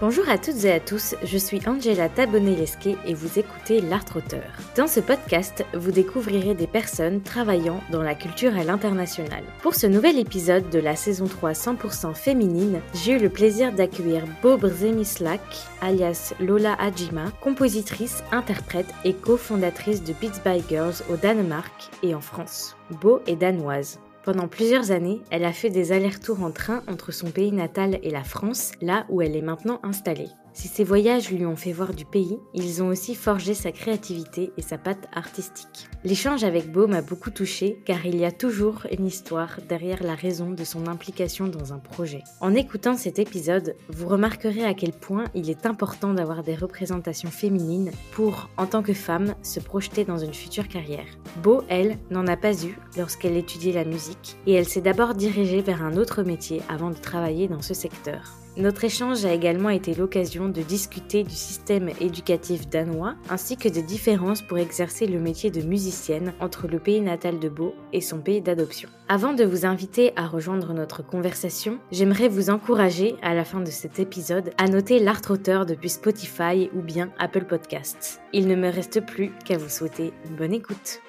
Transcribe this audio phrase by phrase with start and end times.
[0.00, 4.42] Bonjour à toutes et à tous, je suis Angela Tabonelesque et vous écoutez L'Art Auteur.
[4.76, 9.44] Dans ce podcast, vous découvrirez des personnes travaillant dans la culture à l'international.
[9.62, 14.24] Pour ce nouvel épisode de la saison 3 100% féminine, j'ai eu le plaisir d'accueillir
[14.42, 15.40] Bo Brzemislak,
[15.80, 22.20] alias Lola Hajima, compositrice, interprète et cofondatrice de Beats by Girls au Danemark et en
[22.20, 22.76] France.
[22.90, 24.00] Bo est danoise.
[24.24, 28.10] Pendant plusieurs années, elle a fait des allers-retours en train entre son pays natal et
[28.10, 30.30] la France, là où elle est maintenant installée.
[30.54, 34.52] Si ces voyages lui ont fait voir du pays, ils ont aussi forgé sa créativité
[34.56, 35.88] et sa patte artistique.
[36.04, 40.14] L'échange avec Beau m'a beaucoup touchée car il y a toujours une histoire derrière la
[40.14, 42.22] raison de son implication dans un projet.
[42.40, 47.32] En écoutant cet épisode, vous remarquerez à quel point il est important d'avoir des représentations
[47.32, 51.06] féminines pour, en tant que femme, se projeter dans une future carrière.
[51.42, 55.62] Beau, elle, n'en a pas eu lorsqu'elle étudiait la musique et elle s'est d'abord dirigée
[55.62, 58.43] vers un autre métier avant de travailler dans ce secteur.
[58.56, 63.82] Notre échange a également été l'occasion de discuter du système éducatif danois ainsi que des
[63.82, 68.20] différences pour exercer le métier de musicienne entre le pays natal de Beau et son
[68.20, 68.88] pays d'adoption.
[69.08, 73.70] Avant de vous inviter à rejoindre notre conversation, j'aimerais vous encourager à la fin de
[73.70, 78.20] cet épisode à noter l'art auteur depuis Spotify ou bien Apple Podcasts.
[78.32, 81.00] Il ne me reste plus qu'à vous souhaiter une bonne écoute.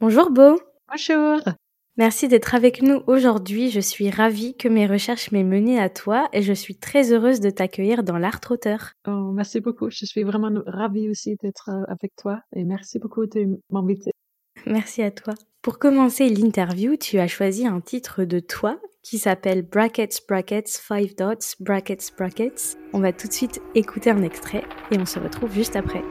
[0.00, 0.60] Bonjour Beau.
[0.88, 1.40] Bonjour.
[2.00, 3.68] Merci d'être avec nous aujourd'hui.
[3.68, 7.40] Je suis ravie que mes recherches m'aient mené à toi et je suis très heureuse
[7.40, 8.92] de t'accueillir dans l'art auteur.
[9.06, 9.90] Oh, merci beaucoup.
[9.90, 14.12] Je suis vraiment ravie aussi d'être euh, avec toi et merci beaucoup de m'inviter.
[14.64, 15.34] Merci à toi.
[15.60, 21.14] Pour commencer l'interview, tu as choisi un titre de toi qui s'appelle Brackets, Brackets, Five
[21.16, 22.78] Dots, Brackets, Brackets.
[22.94, 26.02] On va tout de suite écouter un extrait et on se retrouve juste après.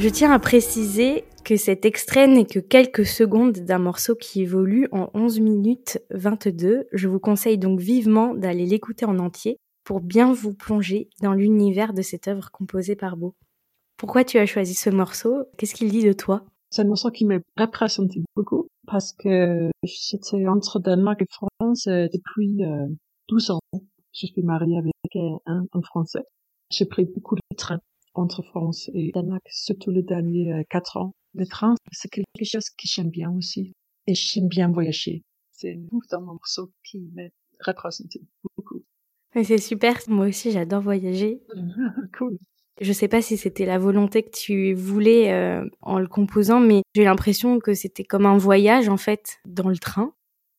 [0.00, 4.88] Je tiens à préciser que cet extrait n'est que quelques secondes d'un morceau qui évolue
[4.90, 6.86] en 11 minutes 22.
[6.92, 11.94] Je vous conseille donc vivement d'aller l'écouter en entier pour bien vous plonger dans l'univers
[11.94, 13.34] de cette œuvre composée par Beau.
[13.96, 15.44] Pourquoi tu as choisi ce morceau?
[15.56, 16.44] Qu'est-ce qu'il dit de toi?
[16.70, 22.08] C'est un morceau qui me représente beaucoup parce que j'étais entre Danemark et France euh,
[22.12, 22.58] depuis
[23.28, 23.60] 12 euh, ans.
[24.12, 26.24] Je suis mariée avec un, Français.
[26.70, 27.80] J'ai pris beaucoup de trains
[28.14, 31.12] entre France et Danemark, surtout les derniers euh, quatre ans.
[31.34, 33.72] Le train, c'est quelque chose que j'aime bien aussi.
[34.06, 35.22] Et j'aime bien voyager.
[35.52, 35.78] C'est
[36.12, 37.28] un morceau qui me
[37.64, 38.16] représente
[38.56, 38.84] beaucoup.
[39.42, 39.96] C'est super.
[40.08, 41.42] Moi aussi, j'adore voyager.
[42.18, 42.38] cool.
[42.80, 46.82] Je sais pas si c'était la volonté que tu voulais euh, en le composant, mais
[46.94, 50.12] j'ai l'impression que c'était comme un voyage en fait dans le train,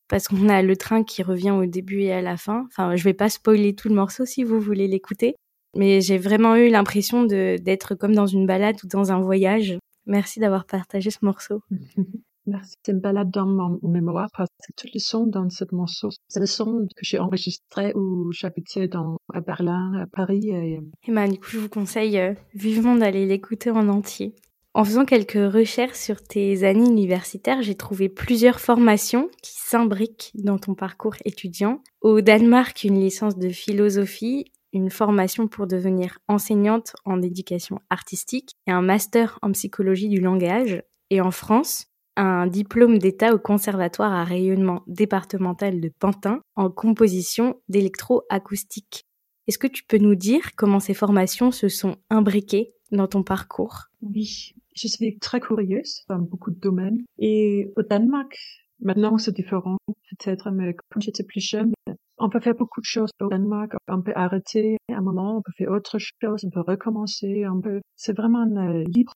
[0.08, 2.64] parce qu'on a le train qui revient au début et à la fin.
[2.68, 5.36] Enfin, je vais pas spoiler tout le morceau si vous voulez l'écouter,
[5.76, 9.78] mais j'ai vraiment eu l'impression d'être comme dans une balade ou dans un voyage.
[10.06, 11.60] Merci d'avoir partagé ce morceau.
[12.46, 12.74] Merci.
[12.84, 16.38] C'est une balade dans mon mémoire parce que tous les sons dans ce morceau, c'est
[16.38, 20.50] le son que j'ai enregistré où j'habitais dans, à Berlin, à Paris.
[20.50, 24.36] Et, et ben, du coup, je vous conseille euh, vivement d'aller l'écouter en entier.
[24.74, 30.58] En faisant quelques recherches sur tes années universitaires, j'ai trouvé plusieurs formations qui s'imbriquent dans
[30.58, 31.82] ton parcours étudiant.
[32.02, 34.44] Au Danemark, une licence de philosophie
[34.76, 40.82] une formation pour devenir enseignante en éducation artistique et un master en psychologie du langage.
[41.10, 47.60] Et en France, un diplôme d'État au Conservatoire à rayonnement départemental de Pantin en composition
[47.68, 49.04] d'électroacoustique.
[49.46, 53.84] Est-ce que tu peux nous dire comment ces formations se sont imbriquées dans ton parcours?
[54.02, 57.02] Oui, je suis très curieuse dans beaucoup de domaines.
[57.18, 58.36] Et au Danemark,
[58.80, 61.72] maintenant c'est différent peut-être, mais quand j'étais plus jeune,
[62.18, 63.72] on peut faire beaucoup de choses au Danemark.
[63.88, 67.80] On peut arrêter un moment, on peut faire autre chose, on peut recommencer, on peut,
[67.96, 68.44] c'est vraiment
[68.86, 69.12] libre.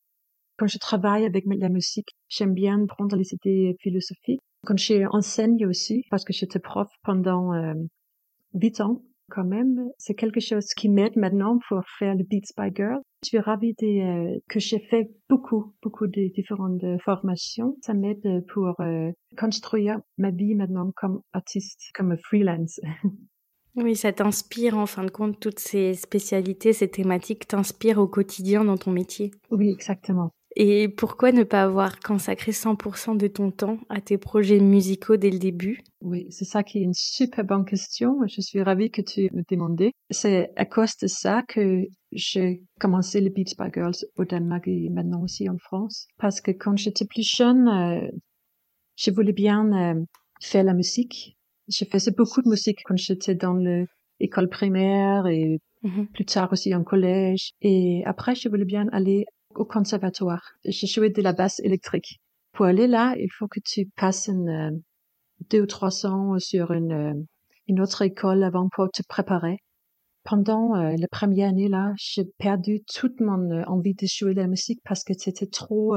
[0.58, 4.40] Quand je travaille avec la musique, j'aime bien prendre les idées philosophiques.
[4.66, 7.72] Quand j'enseigne aussi, parce que j'étais prof pendant euh,
[8.52, 12.74] huit ans, quand même, c'est quelque chose qui m'aide maintenant pour faire le Beats by
[12.74, 13.00] Girl.
[13.22, 17.76] Je suis ravie de, euh, que j'ai fait beaucoup, beaucoup de différentes formations.
[17.82, 22.80] Ça m'aide pour euh, construire ma vie maintenant comme artiste, comme freelance.
[23.76, 28.64] Oui, ça t'inspire en fin de compte, toutes ces spécialités, ces thématiques t'inspirent au quotidien
[28.64, 29.30] dans ton métier.
[29.50, 30.32] Oui, exactement.
[30.56, 35.30] Et pourquoi ne pas avoir consacré 100% de ton temps à tes projets musicaux dès
[35.30, 35.80] le début?
[36.00, 38.18] Oui, c'est ça qui est une super bonne question.
[38.26, 39.90] Je suis ravie que tu me demandes.
[40.10, 44.88] C'est à cause de ça que j'ai commencé le Beats by Girls au Danemark et
[44.90, 46.08] maintenant aussi en France.
[46.18, 48.08] Parce que quand j'étais plus jeune, euh,
[48.96, 50.04] je voulais bien euh,
[50.40, 51.36] faire la musique.
[51.68, 53.54] Je faisais beaucoup de musique quand j'étais dans
[54.18, 56.06] l'école primaire et mm-hmm.
[56.08, 57.52] plus tard aussi en collège.
[57.62, 60.52] Et après, je voulais bien aller au conservatoire.
[60.64, 62.20] J'ai joué de la basse électrique.
[62.52, 64.70] Pour aller là, il faut que tu passes une, euh,
[65.50, 67.14] deux ou trois ans sur une, euh,
[67.68, 69.58] une autre école avant pour te préparer.
[70.24, 74.48] Pendant euh, la première année là, j'ai perdu toute mon envie de jouer de la
[74.48, 75.96] musique parce que c'était trop,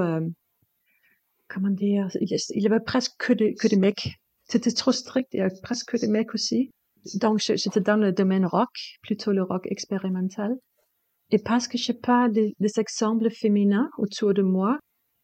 [1.50, 4.16] comment dire, il y avait presque que des, que des mecs.
[4.46, 6.72] C'était trop strict, il y avait presque que des mecs aussi.
[7.16, 8.70] Donc j'étais dans le domaine rock,
[9.02, 10.56] plutôt le rock expérimental.
[11.34, 14.78] Et parce que je n'ai pas des, exemples féminins autour de moi,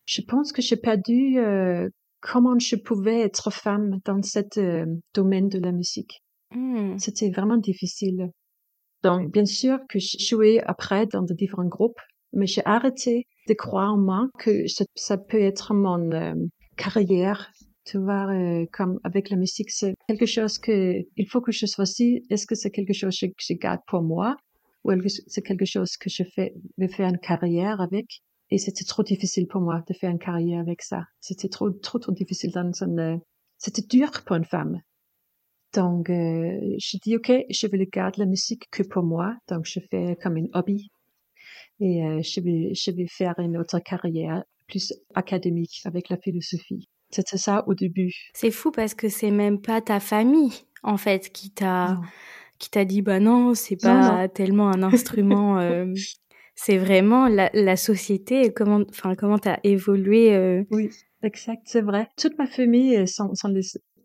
[0.07, 1.87] je pense que j'ai perdu euh,
[2.19, 6.23] comment je pouvais être femme dans ce euh, domaine de la musique.
[6.49, 6.97] Hmm.
[6.97, 8.31] C'était vraiment difficile.
[9.03, 12.01] Donc, bien sûr que j'ai joué après dans de différents groupes,
[12.33, 14.65] mais j'ai arrêté de croire en moi que
[14.95, 16.33] ça, peut être mon euh,
[16.75, 17.51] carrière.
[17.85, 18.27] Tu vois,
[18.73, 22.19] comme avec la musique, c'est quelque chose que il faut que je choisisse.
[22.31, 24.35] Est-ce que c'est quelque chose que je garde pour moi?
[25.27, 28.21] C'est quelque chose que je fais, vais faire une carrière avec.
[28.51, 31.03] Et c'était trop difficile pour moi de faire une carrière avec ça.
[31.19, 33.21] C'était trop, trop, trop difficile dans une,
[33.57, 34.81] c'était dur pour une femme.
[35.73, 39.35] Donc, euh, je dis, OK, je vais le garder la musique que pour moi.
[39.47, 40.89] Donc, je fais comme un hobby.
[41.79, 46.89] Et euh, je, vais, je vais faire une autre carrière plus académique avec la philosophie.
[47.11, 48.13] C'était ça au début.
[48.33, 50.53] C'est fou parce que c'est même pas ta famille,
[50.83, 51.99] en fait, qui t'a
[52.59, 55.59] qui t'a dit bah non, c'est pas tellement un instrument.
[55.59, 55.85] euh,
[56.55, 58.51] c'est vraiment la, la société.
[58.53, 60.35] Comment, enfin, comment t'as évolué.
[60.35, 60.63] Euh...
[60.71, 60.89] Oui,
[61.23, 62.09] exact, c'est vrai.
[62.17, 63.49] Toute ma famille euh, sont, sont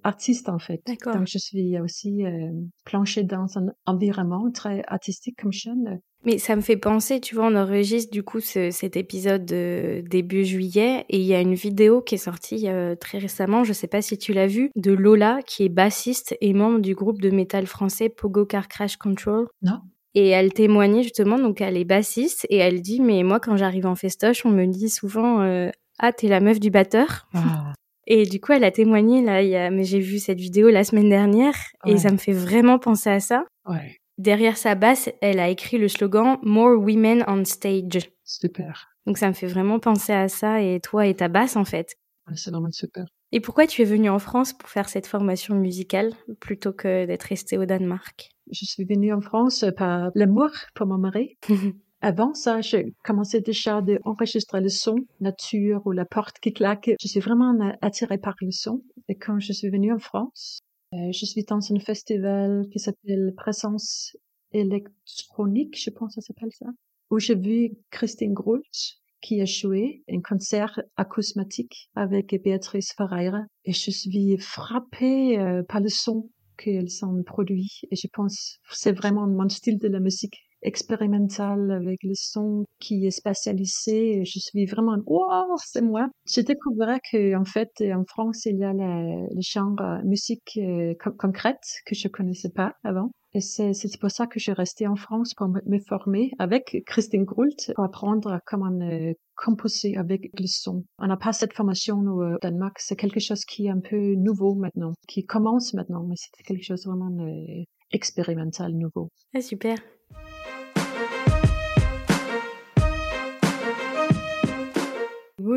[0.05, 0.83] des artistes en fait.
[0.87, 1.15] D'accord.
[1.15, 2.51] Donc je suis aussi euh,
[2.85, 6.01] planchée dans un environnement très artistique comme jeune.
[6.25, 10.03] Mais ça me fait penser, tu vois, on enregistre du coup ce, cet épisode de
[10.09, 13.75] début juillet et il y a une vidéo qui est sortie euh, très récemment, je
[13.75, 17.21] sais pas si tu l'as vue, de Lola qui est bassiste et membre du groupe
[17.21, 19.49] de métal français Pogo Car Crash Control.
[19.61, 19.81] Non.
[20.15, 23.85] Et elle témoignait justement, donc elle est bassiste et elle dit mais moi quand j'arrive
[23.87, 27.29] en festoche, on me dit souvent euh, ah t'es la meuf du batteur.
[27.35, 27.75] Ah.
[28.07, 29.43] Et du coup, elle a témoigné là.
[29.43, 29.71] Il y a...
[29.71, 31.57] Mais j'ai vu cette vidéo la semaine dernière
[31.87, 33.45] et ça me fait vraiment penser à ça.
[33.67, 33.99] Ouais.
[34.19, 38.11] Derrière sa basse, elle a écrit le slogan More Women on Stage.
[38.23, 38.89] Super.
[39.07, 41.97] Donc ça me fait vraiment penser à ça et toi et ta basse en fait.
[42.35, 43.05] C'est vraiment super.
[43.33, 47.25] Et pourquoi tu es venue en France pour faire cette formation musicale plutôt que d'être
[47.25, 48.31] restée au Danemark?
[48.51, 51.37] Je suis venue en France par l'amour pour mon mari.
[52.07, 56.91] Avant ça, j'ai commencé déjà à enregistrer le son, nature ou la porte qui claque.
[57.01, 58.83] Je suis vraiment attirée par le son.
[59.09, 60.59] Et quand je suis venue en France,
[60.93, 64.15] euh, je suis dans un festival qui s'appelle Présence
[64.53, 66.67] électronique, je pense que ça s'appelle ça,
[67.11, 73.73] où j'ai vu Christine Groulch qui a joué un concert acousmatique avec Béatrice Ferreira et
[73.73, 76.29] je suis frappée euh, par le son
[76.59, 81.99] qu'elles ont produit et je pense c'est vraiment mon style de la musique expérimental avec
[82.03, 84.25] le son qui est spatialisé.
[84.25, 86.09] Je suis vraiment, wow, c'est moi.
[86.27, 91.63] J'ai découvert que, en fait, en France, il y a le genre musique euh, concrète
[91.87, 93.11] que je connaissais pas avant.
[93.35, 97.25] Et c'est pour ça que je suis restée en France pour me former avec Christine
[97.25, 100.85] Groult pour apprendre comment euh, composer avec le son.
[101.01, 102.79] On n'a pas cette formation au Danemark.
[102.79, 106.63] C'est quelque chose qui est un peu nouveau maintenant, qui commence maintenant, mais c'est quelque
[106.63, 109.09] chose vraiment euh, expérimental nouveau.
[109.35, 109.79] Ah, super.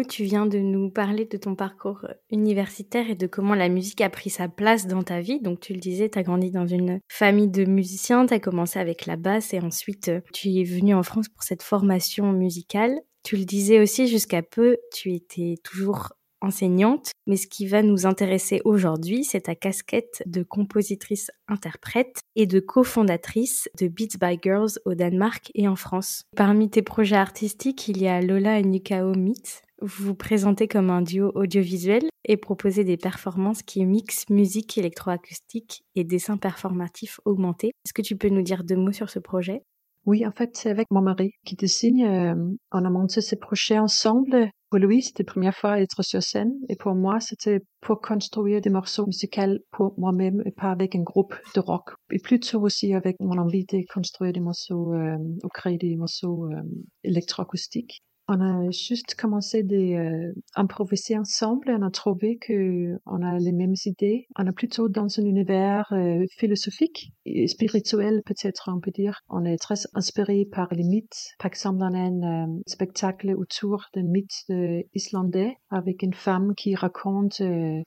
[0.07, 4.09] Tu viens de nous parler de ton parcours universitaire et de comment la musique a
[4.09, 5.39] pris sa place dans ta vie.
[5.41, 8.79] Donc tu le disais, tu as grandi dans une famille de musiciens, tu as commencé
[8.79, 12.99] avec la basse et ensuite euh, tu es venu en France pour cette formation musicale.
[13.23, 18.05] Tu le disais aussi, jusqu'à peu, tu étais toujours enseignante, mais ce qui va nous
[18.05, 24.93] intéresser aujourd'hui, c'est ta casquette de compositrice-interprète et de cofondatrice de Beats by Girls au
[24.93, 26.23] Danemark et en France.
[26.35, 30.89] Parmi tes projets artistiques, il y a Lola et Nikao Meet, vous vous présentez comme
[30.89, 37.67] un duo audiovisuel et proposez des performances qui mixent musique électroacoustique et dessin performatif augmenté.
[37.85, 39.63] Est-ce que tu peux nous dire deux mots sur ce projet?
[40.07, 42.01] Oui, en fait, c'est avec mon mari qui dessine.
[42.01, 42.35] Euh,
[42.71, 44.49] on a monté ce projet ensemble.
[44.69, 46.53] Pour lui, c'était la première fois à être sur scène.
[46.69, 51.01] Et pour moi, c'était pour construire des morceaux musicaux pour moi-même et pas avec un
[51.01, 51.89] groupe de rock.
[52.09, 56.45] Et plutôt aussi avec mon envie de construire des morceaux euh, ou créer des morceaux
[56.45, 56.61] euh,
[57.03, 58.01] électroacoustiques.
[58.29, 61.69] On a juste commencé d'improviser euh, ensemble.
[61.69, 64.27] On a trouvé que on a les mêmes idées.
[64.37, 69.21] On est plutôt dans un univers euh, philosophique et spirituel, peut-être on peut dire.
[69.29, 71.35] On est très inspiré par les mythes.
[71.39, 74.45] Par exemple, on a un euh, spectacle autour d'un mythe
[74.93, 77.41] islandais avec une femme qui raconte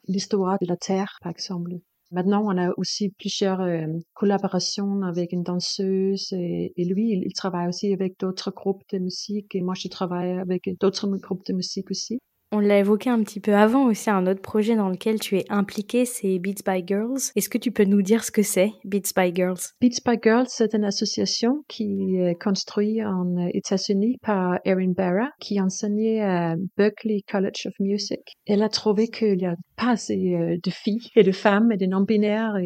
[0.07, 1.73] l'histoire de la Terre, par exemple.
[2.13, 7.69] Maintenant, on a aussi plusieurs euh, collaborations avec une danseuse et, lui, il, il, travaille
[7.69, 11.91] aussi avec d'autres groupes de musique et moi, je travaille avec d'autres groupes de musique
[11.91, 12.21] aussi.
[12.53, 15.45] On l'a évoqué un petit peu avant aussi, un autre projet dans lequel tu es
[15.51, 17.31] impliqué, c'est Beats by Girls.
[17.37, 19.61] Est-ce que tu peux nous dire ce que c'est, Beats by Girls?
[19.81, 25.61] Beats by Girls, c'est une association qui est construite en États-Unis par Erin Barra, qui
[25.61, 28.21] enseignait à Berkeley College of Music.
[28.47, 31.77] Elle a trouvé qu'il n'y a pas assez euh, de filles et de femmes et
[31.77, 32.57] de non-binaires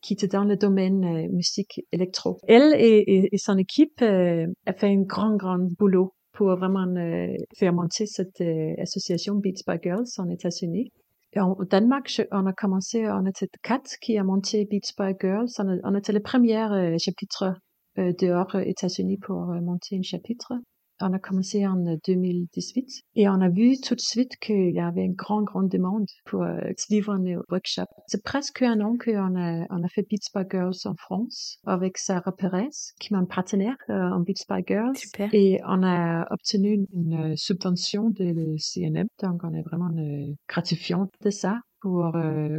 [0.00, 2.38] qui étaient dans le domaine euh, musique électro.
[2.46, 8.06] Elle et, son équipe euh, fait un grand, grand boulot pour vraiment euh, faire monter
[8.06, 10.92] cette euh, association Beats by Girls en États-Unis.
[11.34, 15.48] Au Danemark, on a commencé, on était quatre qui a monté Beats by Girls.
[15.58, 17.54] On, était les premières euh, chapitres
[17.96, 20.52] dehors États-Unis pour monter un chapitre
[21.00, 25.04] on a commencé en 2018 et on a vu tout de suite qu'il y avait
[25.04, 27.86] une grande, grande demande pour euh, suivre un workshop.
[28.06, 31.98] C'est presque un an qu'on a, on a fait Beats by Girls en France avec
[31.98, 34.96] Sarah Perez, qui est mon partenaire euh, en Beats by Girls.
[34.96, 35.32] Super.
[35.32, 41.08] Et on a obtenu une, subvention de le CNM, donc on est vraiment euh, gratifiant
[41.22, 42.12] de ça pour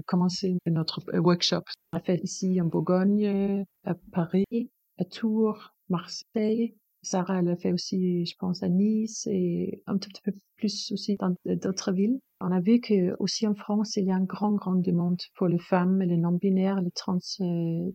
[0.05, 1.63] commencer notre workshop.
[1.91, 7.72] On a fait ici en Bourgogne, à Paris, à Tours, Marseille, Sarah, elle a fait
[7.72, 12.20] aussi, je pense, à Nice et un tout petit peu plus aussi dans d'autres villes.
[12.41, 15.48] On a vu que aussi en France, il y a une grande, grande demande pour
[15.48, 17.20] les femmes, les non-binaires, les trans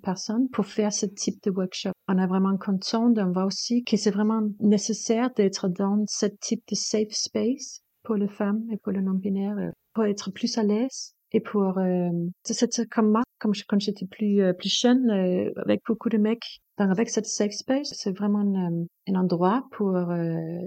[0.03, 1.93] personnes pour faire ce type de workshop.
[2.09, 6.63] On est vraiment content d'en voir aussi que c'est vraiment nécessaire d'être dans ce type
[6.71, 10.63] de safe space pour les femmes et pour les non-binaires euh, pour être plus à
[10.63, 12.11] l'aise et pour euh,
[12.45, 16.61] c'est comme moi comme quand j'étais plus euh, plus jeune euh, avec beaucoup de mecs
[16.79, 20.61] donc avec cette safe space c'est vraiment un, un endroit pour euh,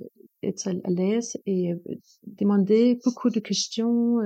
[0.43, 1.73] être à l'aise et
[2.25, 4.19] demander beaucoup de questions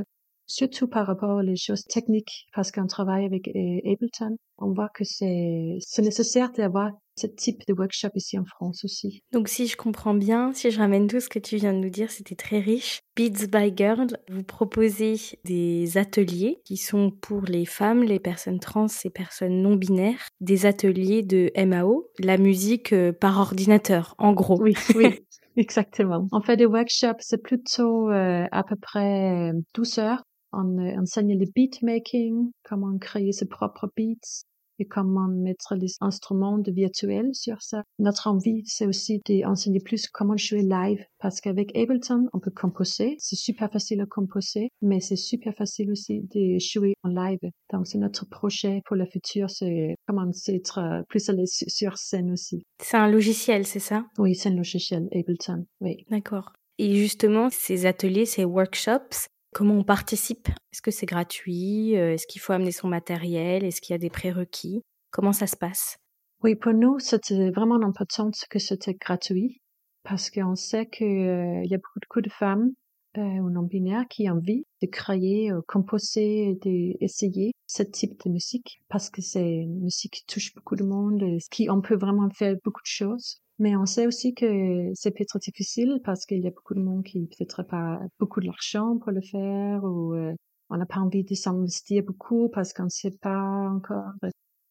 [0.52, 5.80] surtout par rapport aux choses techniques, parce qu'on travaille avec Ableton, on voit que c'est
[6.00, 9.24] nécessaire d'avoir ce type de workshop ici en France aussi.
[9.32, 11.90] Donc si je comprends bien, si je ramène tout ce que tu viens de nous
[11.90, 13.02] dire, c'était très riche.
[13.16, 18.88] Beats by Girl, vous proposez des ateliers qui sont pour les femmes, les personnes trans
[19.04, 24.62] et personnes non binaires, des ateliers de MAO, la musique euh, par ordinateur, en gros.
[24.62, 25.20] Oui, oui.
[25.58, 26.28] Exactement.
[26.32, 30.24] On fait des workshops, c'est plutôt euh, à peu près 12 heures
[30.54, 34.46] on euh, enseigne le beatmaking, comment créer ses propres beats
[34.82, 37.84] et comment mettre les instruments de virtuel sur ça.
[38.00, 43.16] Notre envie, c'est aussi d'enseigner plus comment jouer live parce qu'avec Ableton, on peut composer.
[43.20, 47.40] C'est super facile à composer, mais c'est super facile aussi de jouer en live.
[47.72, 52.32] Donc, c'est notre projet pour le futur, c'est comment être plus à l'aise sur scène
[52.32, 52.64] aussi.
[52.82, 54.06] C'est un logiciel, c'est ça?
[54.18, 56.06] Oui, c'est un logiciel Ableton, oui.
[56.10, 56.54] D'accord.
[56.80, 60.48] Et justement, ces ateliers, ces workshops, Comment on participe?
[60.72, 61.98] Est-ce que c'est gratuit?
[61.98, 63.66] Euh, Est-ce qu'il faut amener son matériel?
[63.66, 64.82] Est-ce qu'il y a des prérequis?
[65.12, 65.98] Comment ça se passe?
[66.42, 69.62] Oui, pour nous, c'était vraiment important que c'était gratuit
[70.04, 72.72] parce qu'on sait qu'il euh, y a beaucoup de femmes
[73.18, 79.22] euh, non-binaires qui ont envie de créer, composer, d'essayer ce type de musique parce que
[79.22, 82.88] c'est une musique qui touche beaucoup de monde, qui on peut vraiment faire beaucoup de
[82.88, 83.42] choses.
[83.62, 87.04] Mais on sait aussi que c'est peut-être difficile parce qu'il y a beaucoup de monde
[87.04, 90.34] qui peut-être pas beaucoup de l'argent pour le faire ou euh,
[90.72, 94.14] on n'a pas envie de s'investir beaucoup parce qu'on ne sait pas encore.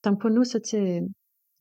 [0.02, 1.02] Donc pour nous, c'était,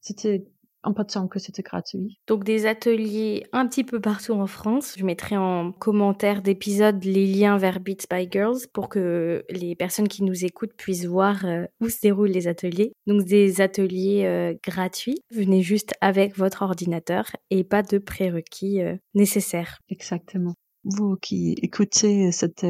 [0.02, 0.44] c'était
[0.84, 2.20] important que c'était gratuit.
[2.28, 4.96] Donc des ateliers un petit peu partout en France.
[4.98, 10.08] Je mettrai en commentaire d'épisode les liens vers Beats by Girls pour que les personnes
[10.08, 12.94] qui nous écoutent puissent voir euh, où se déroulent les ateliers.
[13.08, 15.20] Donc des ateliers euh, gratuits.
[15.32, 19.80] Venez juste avec votre ordinateur et pas de prérequis euh, nécessaires.
[19.90, 20.54] Exactement.
[20.86, 22.66] Vous qui écoutez cette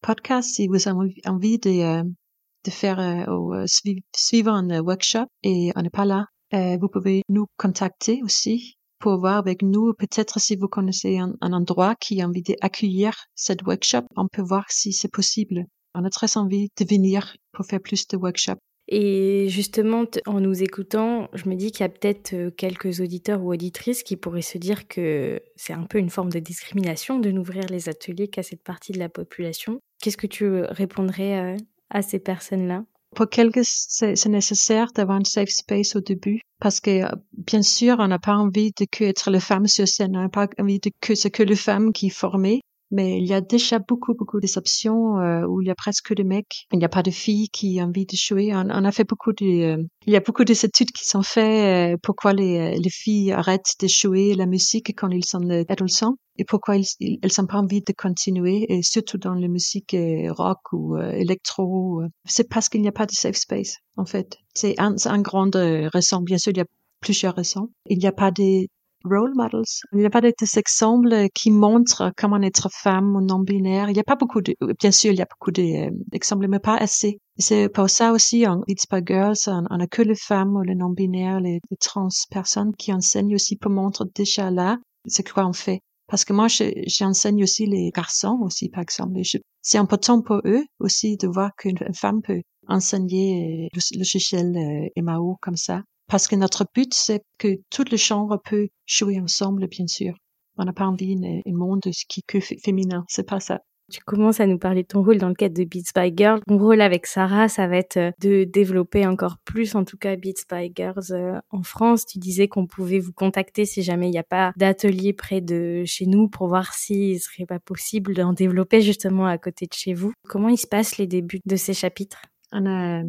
[0.00, 5.90] podcast, si vous avez envie de, de faire ou suivre un workshop et on n'est
[5.90, 10.68] pas là euh, vous pouvez nous contacter aussi pour voir avec nous, peut-être si vous
[10.68, 15.64] connaissez un, endroit qui a envie d'accueillir cette workshop, on peut voir si c'est possible.
[15.94, 18.60] On a très envie de venir pour faire plus de workshops.
[18.88, 23.40] Et justement, en nous écoutant, je me dis qu'il y a peut-être euh, quelques auditeurs
[23.40, 27.30] ou auditrices qui pourraient se dire que c'est un peu une forme de discrimination de
[27.30, 29.78] n'ouvrir les ateliers qu'à cette partie de la population.
[30.02, 31.56] Qu'est-ce que tu répondrais euh,
[31.88, 32.84] à ces personnes-là?
[33.14, 36.40] Pour quelques, c'est nécessaire d'avoir un safe space au début?
[36.60, 37.02] Parce que
[37.32, 40.28] bien sûr, on n'a pas envie de que être la femme sur scène, on n'a
[40.28, 43.78] pas envie de que c'est que les femmes qui formées mais il y a déjà
[43.78, 46.66] beaucoup, beaucoup d'exceptions euh, où il y a presque des mecs.
[46.72, 48.52] Il n'y a pas de filles qui ont envie de jouer.
[48.54, 51.96] On, a fait beaucoup de, euh, il y a beaucoup d'études qui sont faites euh,
[52.02, 56.76] pourquoi les, les filles arrêtent de jouer la musique quand ils sont adolescents et pourquoi
[56.76, 59.94] elles n'ont pas envie de continuer, et surtout dans la musique
[60.30, 62.02] rock ou électro.
[62.24, 64.38] C'est parce qu'il n'y a pas de safe space, en fait.
[64.54, 66.22] C'est un, un grand raison.
[66.22, 66.66] Bien sûr, il y a
[67.00, 67.68] plusieurs raisons.
[67.86, 68.66] Il n'y a pas de
[69.04, 69.64] role models.
[69.92, 73.88] Il n'y a pas d'exemples qui montrent comment être femme ou non-binaire.
[73.88, 76.76] Il n'y a pas beaucoup de, bien sûr, il y a beaucoup d'exemples, mais pas
[76.76, 77.18] assez.
[77.38, 80.74] C'est pour ça aussi, en It's by Girls, on n'a que les femmes ou les
[80.74, 84.76] non-binaires, les, trans personnes qui enseignent aussi pour montrer déjà là,
[85.06, 85.80] c'est quoi on fait.
[86.08, 89.20] Parce que moi, j'enseigne aussi les garçons aussi, par exemple.
[89.62, 95.02] C'est important pour eux aussi de voir qu'une femme peut enseigner le, le logiciel euh,
[95.02, 95.82] MAO comme ça.
[96.10, 100.14] Parce que notre but, c'est que toutes les chambres peuvent jouer ensemble, bien sûr.
[100.58, 103.04] On n'a pas envie d'un monde qui que féminin.
[103.08, 103.60] C'est pas ça.
[103.92, 106.40] Tu commences à nous parler de ton rôle dans le cadre de Beats by Girls.
[106.48, 110.14] Mon rôle avec Sarah, ça va être euh, de développer encore plus, en tout cas,
[110.16, 112.06] Beats by Girls euh, en France.
[112.06, 115.82] Tu disais qu'on pouvait vous contacter si jamais il n'y a pas d'atelier près de
[115.86, 119.94] chez nous pour voir s'il serait pas possible d'en développer justement à côté de chez
[119.94, 120.12] vous.
[120.28, 122.22] Comment il se passe les débuts de ces chapitres?
[122.52, 123.02] On a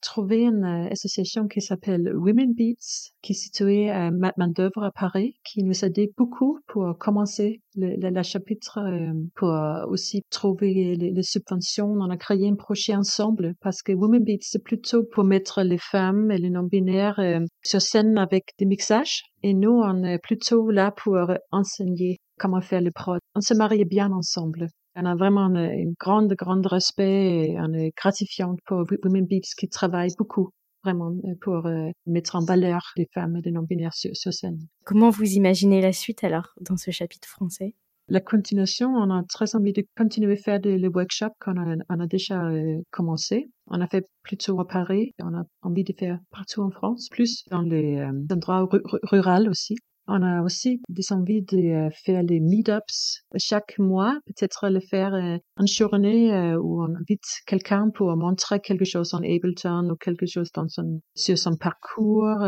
[0.00, 5.36] trouvé une association qui s'appelle Women Beats, qui est située à main d'œuvre à Paris,
[5.44, 9.52] qui nous a aidé beaucoup pour commencer le, le, chapitre, euh, pour
[9.88, 11.92] aussi trouver les, subventions.
[11.92, 15.78] On a créé un projet ensemble parce que Women Beats, c'est plutôt pour mettre les
[15.78, 19.22] femmes et les non-binaires euh, sur scène avec des mixages.
[19.42, 21.18] Et nous, on est plutôt là pour
[21.52, 23.18] enseigner comment faire les prods.
[23.34, 24.68] On se marie bien ensemble.
[25.00, 29.68] On a vraiment un, grand, grand respect et on est gratifiant pour Women Beats qui
[29.68, 30.50] travaillent beaucoup
[30.82, 34.58] vraiment euh, pour euh, mettre en valeur les femmes et les non-binaires sur, scène.
[34.84, 37.76] Comment vous imaginez la suite alors dans ce chapitre français?
[38.08, 41.76] La continuation, on a très envie de continuer à faire des, les workshops qu'on a,
[41.88, 43.50] on a déjà euh, commencé.
[43.68, 47.44] On a fait plutôt à Paris, on a envie de faire partout en France, plus
[47.52, 48.68] dans les endroits
[49.04, 49.76] ruraux aussi.
[50.10, 55.12] On a aussi des envies de euh, faire les meetups chaque mois, peut-être le faire
[55.12, 59.96] euh, une journée euh, où on invite quelqu'un pour montrer quelque chose en Ableton ou
[59.96, 62.40] quelque chose dans son, sur son parcours.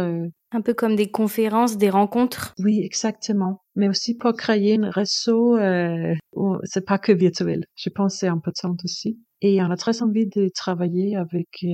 [0.52, 2.54] Un peu comme des conférences, des rencontres.
[2.58, 3.60] Oui, exactement.
[3.76, 7.66] Mais aussi pour créer un réseau euh, où c'est pas que virtuel.
[7.76, 9.20] Je pense que c'est important aussi.
[9.42, 11.64] Et on a très envie de travailler avec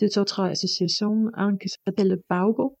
[0.00, 2.76] deux autres associations, un qui s'appelle le Baugo,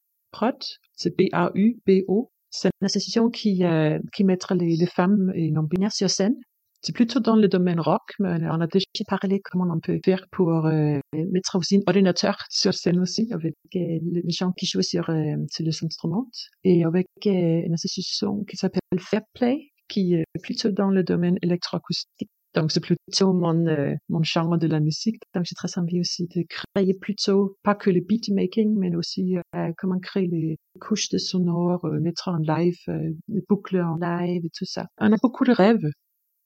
[0.96, 2.30] C'est B-A-U-B-O.
[2.50, 6.36] C'est une association qui, euh, qui mettra les, femmes et non-binaires sur scène.
[6.82, 10.26] C'est plutôt dans le domaine rock, mais on a déjà parlé comment on peut faire
[10.30, 14.82] pour euh, mettre aussi un ordinateur sur scène aussi, avec euh, les gens qui jouent
[14.82, 16.28] sur, sur les instruments,
[16.62, 22.30] et avec une association qui s'appelle Fairplay, qui est plutôt dans le domaine électroacoustique.
[22.54, 25.20] Donc, c'est plutôt mon, euh, mon genre de la musique.
[25.34, 29.72] Donc, j'ai très envie aussi de créer plutôt, pas que le beatmaking, mais aussi euh,
[29.76, 34.44] comment créer les couches de sonore, euh, mettre en live, euh, les boucles en live
[34.44, 34.86] et tout ça.
[34.98, 35.88] On a beaucoup de rêves.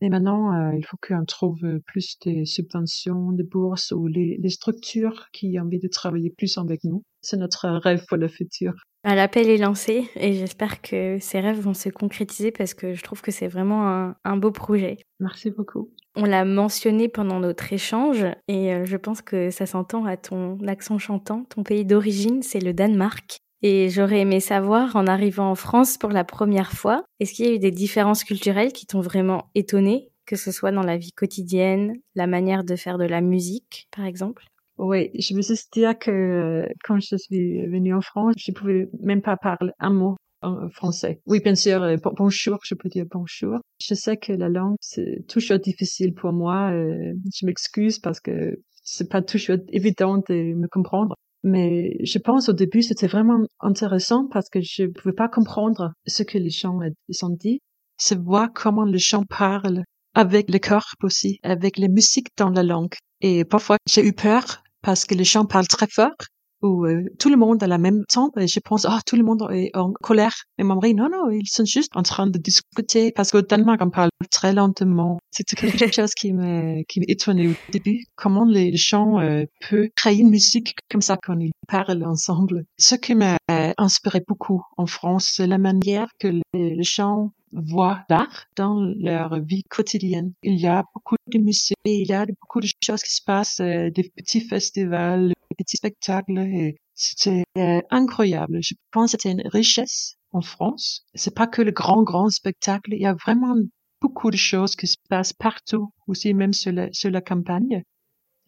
[0.00, 5.26] Et maintenant, il faut qu'on trouve plus de subventions, de bourses ou les, les structures
[5.32, 7.02] qui ont envie de travailler plus avec nous.
[7.20, 8.74] C'est notre rêve pour le futur.
[9.14, 13.22] L'appel est lancé et j'espère que ces rêves vont se concrétiser parce que je trouve
[13.22, 14.98] que c'est vraiment un, un, beau projet.
[15.20, 15.90] Merci beaucoup.
[16.16, 20.58] On l'a mentionné pendant notre échange et euh, je pense que ça s'entend à ton
[20.66, 21.44] accent chantant.
[21.44, 23.38] Ton pays d'origine, c'est le Danemark.
[23.62, 27.48] Et j'aurais aimé savoir, en arrivant en France pour la première fois, est-ce qu'il y
[27.48, 31.12] a eu des différences culturelles qui t'ont vraiment étonné, que ce soit dans la vie
[31.12, 34.44] quotidienne, la manière de faire de la musique, par exemple?
[34.78, 39.22] Oui, je veux juste dire que quand je suis venue en France, je pouvais même
[39.22, 41.20] pas parler un mot en français.
[41.26, 43.58] Oui, bien sûr, euh, bonjour, je peux dire bonjour.
[43.80, 46.70] Je sais que la langue, c'est toujours difficile pour moi.
[46.72, 51.14] Euh, je m'excuse parce que c'est pas toujours évident de me comprendre.
[51.44, 56.22] Mais je pense au début, c'était vraiment intéressant parce que je pouvais pas comprendre ce
[56.22, 57.60] que les gens ont dit.
[57.96, 59.82] C'est voir comment les gens parlent
[60.14, 62.94] avec le corps aussi, avec la musique dans la langue.
[63.20, 66.16] Et parfois, j'ai eu peur parce que les gens parlent très fort
[66.62, 69.24] où euh, tout le monde à la même temps, et je pense, ah, tout le
[69.24, 70.34] monde est en colère.
[70.58, 73.80] Et mon mari, non, non, ils sont juste en train de discuter parce qu'au Danemark,
[73.82, 75.18] on parle très lentement.
[75.30, 78.04] C'était quelque chose qui me, qui m'étonnait au début.
[78.16, 82.64] Comment les gens euh, peuvent créer une musique comme ça quand ils parlent ensemble.
[82.78, 83.38] Ce qui m'a
[83.76, 89.40] inspiré beaucoup en France, c'est la manière que les, les gens voient l'art dans leur
[89.40, 90.32] vie quotidienne.
[90.42, 93.60] Il y a beaucoup de musées, il y a beaucoup de choses qui se passent,
[93.60, 96.38] euh, des petits festivals, des petits spectacles.
[96.38, 98.58] Et c'était euh, incroyable.
[98.62, 101.04] Je pense que c'était une richesse en France.
[101.14, 102.92] C'est pas que le grand, grand spectacle.
[102.92, 103.56] Il y a vraiment
[104.00, 107.82] beaucoup de choses qui se passent partout, aussi même sur la, campagne.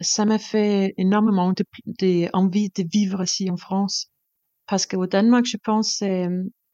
[0.01, 4.07] Ça m'a fait énormément de, de, de vivre ici en France.
[4.67, 6.03] Parce qu'au Danemark, je pense,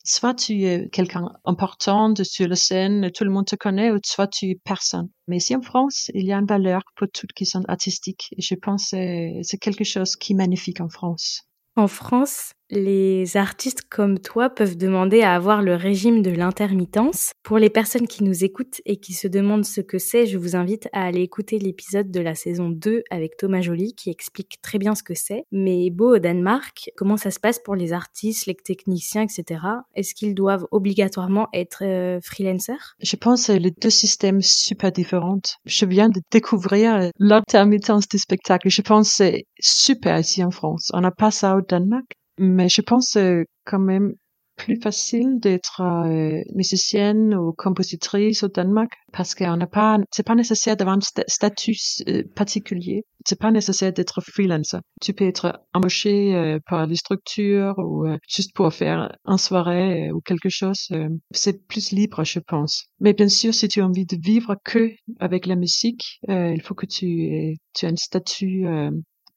[0.06, 4.28] soit tu es quelqu'un important sur la scène, tout le monde te connaît, ou soit
[4.28, 5.08] tu es personne.
[5.28, 8.28] Mais ici en France, il y a une valeur pour toutes qui sont artistiques.
[8.36, 11.42] Et je pense que c'est quelque chose qui est magnifique en France.
[11.76, 17.32] En France, les artistes comme toi peuvent demander à avoir le régime de l'intermittence.
[17.42, 20.56] Pour les personnes qui nous écoutent et qui se demandent ce que c'est, je vous
[20.56, 24.78] invite à aller écouter l'épisode de la saison 2 avec Thomas Joly qui explique très
[24.78, 25.44] bien ce que c'est.
[25.52, 29.60] Mais beau au Danemark, comment ça se passe pour les artistes, les techniciens, etc.
[29.94, 32.96] Est-ce qu'ils doivent obligatoirement être euh, freelancers?
[33.00, 35.40] Je pense les deux systèmes super différents.
[35.64, 38.68] Je viens de découvrir l'intermittence du spectacle.
[38.70, 40.90] Je pense c'est super ici en France.
[40.92, 42.16] On n'a pas ça au Danemark.
[42.38, 44.14] Mais je pense euh, quand même
[44.56, 50.34] plus facile d'être euh, musicienne ou compositrice au Danemark parce qu'on n'a pas, c'est pas
[50.34, 51.76] nécessaire d'avoir un statut
[52.08, 53.04] euh, particulier.
[53.26, 54.78] C'est pas nécessaire d'être freelancer.
[55.00, 60.20] Tu peux être embauché euh, par les structures ou juste pour faire un soirée ou
[60.20, 60.88] quelque chose.
[61.32, 62.86] c'est plus libre, je pense.
[63.00, 66.74] Mais bien sûr, si tu as envie de vivre que avec la musique, il faut
[66.74, 68.64] que tu, tu aies un statut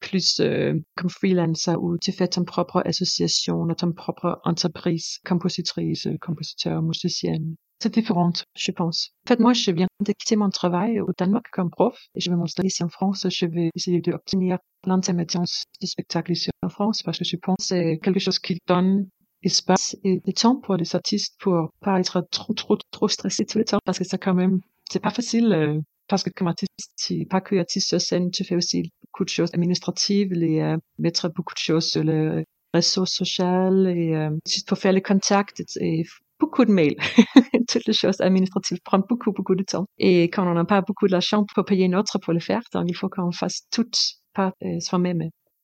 [0.00, 6.82] plus euh, comme freelancer où tu fais ton propre association, ton propre entreprise, compositrice, compositeur,
[6.82, 7.54] musicienne.
[7.82, 9.12] C'est différent, je pense.
[9.26, 12.30] En fait, moi, je viens de quitter mon travail au Danemark comme prof et je
[12.30, 13.26] vais m'installer ici en France.
[13.30, 17.64] Je vais essayer d'obtenir l'intermittence du spectacle ici en France parce que je pense que
[17.64, 19.08] c'est quelque chose qui donne
[19.42, 23.56] espace et du temps pour les artistes pour pas être trop, trop, trop stressés tout
[23.56, 24.60] le temps parce que c'est quand même,
[24.90, 28.44] c'est pas facile euh, parce que comme artiste, tu pas que artiste sur scène, tu
[28.44, 33.04] fais aussi beaucoup de choses administratives, les euh, mettre beaucoup de choses sur le réseau
[33.06, 36.04] social et euh, juste pour faire les contacts et
[36.38, 36.96] beaucoup de mails.
[37.68, 39.86] Toutes les choses administratives prennent beaucoup, beaucoup de temps.
[39.98, 42.84] Et quand on n'a pas beaucoup d'argent pour payer une autre pour le faire, donc
[42.88, 43.90] il faut qu'on fasse tout
[44.34, 45.22] par euh, soi-même.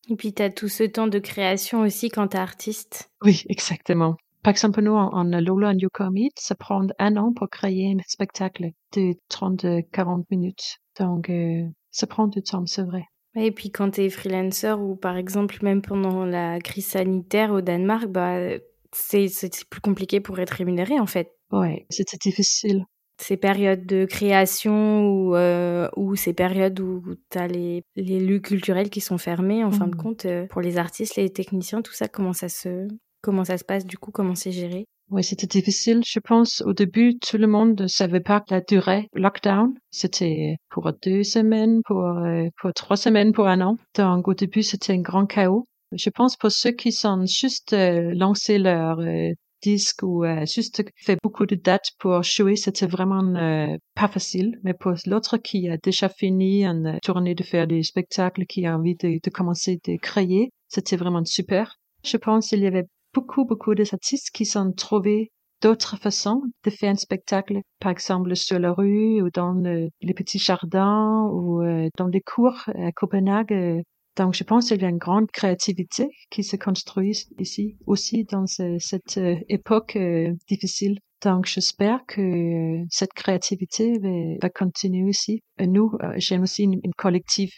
[0.09, 3.11] Et puis, tu as tout ce temps de création aussi quand tu es artiste.
[3.23, 4.17] Oui, exactement.
[4.43, 8.71] Par exemple, nous, en, Lola and Yokomit, ça prend un an pour créer un spectacle
[8.95, 10.77] de 30-40 minutes.
[11.01, 13.07] Donc, euh, ça prend du temps, c'est vrai.
[13.37, 17.61] Et puis quand tu es freelancer ou par exemple même pendant la crise sanitaire au
[17.61, 18.39] Danemark, bah,
[18.93, 19.29] c'est
[19.69, 21.33] plus compliqué pour être rémunéré en fait.
[21.53, 22.85] Ouais, c'était difficile.
[23.19, 28.41] Ces périodes de création ou, euh, ou ces périodes où tu as les, les lieux
[28.41, 30.03] culturels qui sont fermés, en fin de mmh.
[30.03, 32.89] compte, euh, pour les artistes, les techniciens, tout ça, comment ça se,
[33.27, 34.87] Comment ça se passe du coup Comment c'est géré?
[35.11, 36.03] Oui, c'était difficile.
[36.05, 39.73] Je pense au début, tout le monde ne savait pas la durée lockdown.
[39.91, 43.77] C'était pour deux semaines, pour, euh, pour trois semaines, pour un an.
[43.95, 45.67] Donc au début, c'était un grand chaos.
[45.93, 49.31] Je pense pour ceux qui sont juste euh, lancé leur euh,
[49.63, 53.33] disque ou juste fait beaucoup de dates pour jouer, c'était vraiment
[53.95, 54.59] pas facile.
[54.65, 58.77] Mais pour l'autre qui a déjà fini une tournée de faire des spectacles, qui a
[58.77, 61.79] envie de, de commencer de créer, c'était vraiment super.
[62.05, 66.93] Je pense qu'il y avait beaucoup, beaucoup d'artistes qui sont trouvés d'autres façons de faire
[66.93, 72.09] un spectacle, par exemple sur la rue ou dans les petits jardins ou euh, dans
[72.09, 73.83] les cours à Copenhague.
[74.19, 78.45] Donc, je pense qu'il y a une grande créativité qui se construit ici aussi dans
[78.47, 80.99] cette euh, époque euh, difficile.
[81.25, 83.99] Donc, j'espère que cette créativité
[84.43, 85.41] va, continuer ici.
[85.59, 87.55] nous, j'aime aussi une, une collective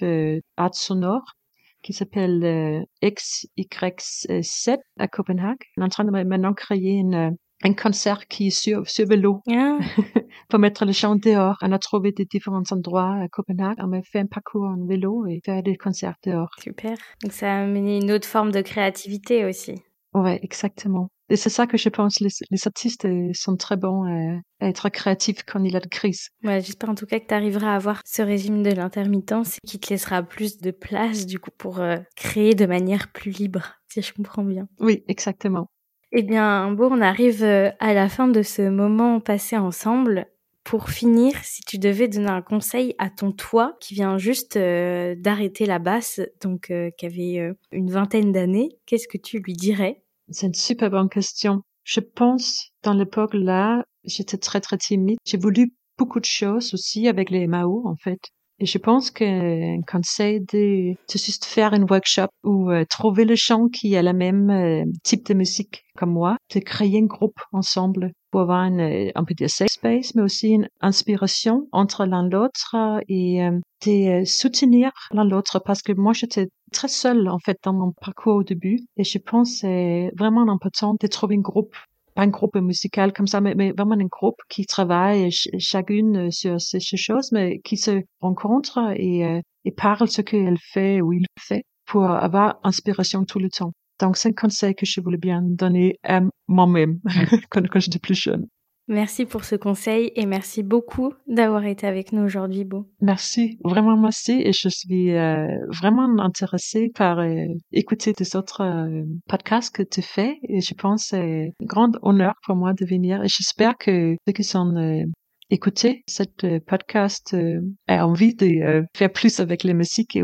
[0.57, 1.35] art sonore
[1.83, 5.59] qui s'appelle euh, XY7 à Copenhague.
[5.77, 7.31] On est en train de maintenant créer une, euh,
[7.63, 9.79] un concert qui est sur, sur vélo ah.
[10.49, 11.57] pour mettre les gens dehors.
[11.63, 13.77] On a trouvé des différents endroits à Copenhague.
[13.79, 16.51] On a fait un parcours en vélo et faire des concerts dehors.
[16.61, 16.97] Super.
[17.23, 19.75] Donc ça a amené une autre forme de créativité aussi.
[20.15, 21.11] Ouais, exactement.
[21.31, 24.89] Et c'est ça que je pense, les, les artistes euh, sont très bons à, être
[24.89, 26.29] créatifs quand il y a de crise.
[26.43, 29.79] Ouais, j'espère en tout cas que tu arriveras à avoir ce régime de l'intermittence qui
[29.79, 34.03] te laissera plus de place du coup pour euh, créer de manière plus libre, si
[34.03, 34.69] je comprends bien.
[34.81, 35.69] Oui, exactement.
[36.11, 40.27] Eh bien, bon, on arrive euh, à la fin de ce moment passé ensemble.
[40.65, 45.15] Pour finir, si tu devais donner un conseil à ton toi qui vient juste euh,
[45.17, 50.03] d'arrêter la basse, donc euh, qui avait une vingtaine d'années, qu'est-ce que tu lui dirais?
[50.31, 51.63] C'est une super bonne question.
[51.85, 55.19] Je pense, dans l'époque là, j'étais très très timide.
[55.25, 58.21] J'ai voulu beaucoup de choses aussi avec les Mao en fait.
[58.61, 63.37] Et je pense qu'un conseil de, de juste faire un workshop ou euh, trouver le
[63.37, 67.39] chant qui a le même euh, type de musique comme moi, de créer un groupe
[67.53, 72.05] ensemble pour avoir une, euh, un peu de safe space, mais aussi une inspiration entre
[72.05, 72.75] l'un l'autre
[73.09, 73.41] et
[73.87, 78.37] de soutenir l'un l'autre parce que moi j'étais très seule en fait dans mon parcours
[78.37, 81.75] au début et je pense c'est vraiment important de trouver un groupe
[82.15, 86.81] pas un groupe musical comme ça, mais, vraiment un groupe qui travaille chacune sur ces,
[86.81, 91.63] choses, mais qui se rencontre et, euh, et parle ce qu'elle fait ou il fait
[91.87, 93.73] pour avoir inspiration tout le temps.
[94.01, 97.01] Donc, c'est un conseil que je voulais bien donner à moi-même
[97.51, 98.47] quand, quand j'étais plus jeune.
[98.89, 102.87] Merci pour ce conseil et merci beaucoup d'avoir été avec nous aujourd'hui, Beau.
[103.03, 109.03] Merci, vraiment merci et je suis euh, vraiment intéressée par euh, écouter des autres euh,
[109.29, 113.23] podcasts que tu fais et je pense c'est un grand honneur pour moi de venir
[113.23, 115.05] et j'espère que ceux qui sont
[115.51, 120.23] écoutés cette podcast euh, a envie de faire plus avec les musiques et,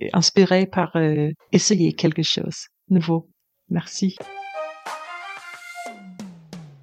[0.00, 0.96] et inspiré par
[1.50, 3.28] essayer quelque chose nouveau.
[3.70, 4.16] Merci.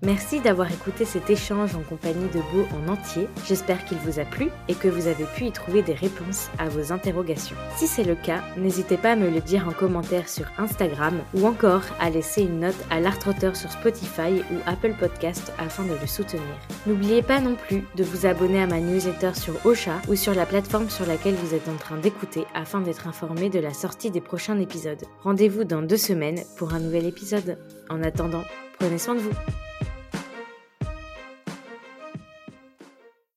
[0.06, 3.28] Merci d'avoir écouté cet échange en compagnie de Beau en entier.
[3.48, 6.70] J'espère qu'il vous a plu et que vous avez pu y trouver des réponses à
[6.70, 7.56] vos interrogations.
[7.76, 11.48] Si c'est le cas, n'hésitez pas à me le dire en commentaire sur Instagram ou
[11.48, 16.06] encore à laisser une note à l'Artroteur sur Spotify ou Apple Podcast afin de le
[16.06, 16.44] soutenir.
[16.86, 20.46] N'oubliez pas non plus de vous abonner à ma newsletter sur Ocha ou sur la
[20.46, 24.22] plateforme sur laquelle vous êtes en train d'écouter afin d'être informé de la sortie des
[24.22, 25.04] prochains épisodes.
[25.24, 27.58] Rendez-vous dans deux semaines pour un nouvel épisode.
[27.90, 28.44] En attendant,
[28.78, 29.34] prenez soin de vous.